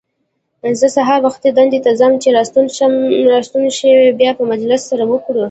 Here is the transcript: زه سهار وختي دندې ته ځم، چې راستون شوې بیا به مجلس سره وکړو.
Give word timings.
زه 0.79 0.87
سهار 0.95 1.19
وختي 1.27 1.49
دندې 1.57 1.79
ته 1.85 1.91
ځم، 1.99 2.13
چې 2.23 2.29
راستون 3.33 3.65
شوې 3.79 4.15
بیا 4.19 4.31
به 4.37 4.43
مجلس 4.53 4.81
سره 4.89 5.03
وکړو. 5.11 5.39